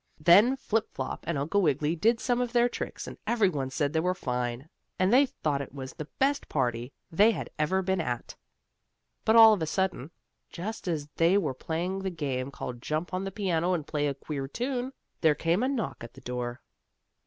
[0.19, 3.93] Then Flip Flop and Uncle Wiggily did some of their tricks, and every one said
[3.93, 8.01] they were fine, and they thought it was the best party they had ever been
[8.01, 8.35] at.
[9.25, 10.09] But all of a sudden,
[10.49, 14.15] just as they were playing the game called "Jump on the piano, and play a
[14.15, 16.63] queer tune," there came a knock at the door.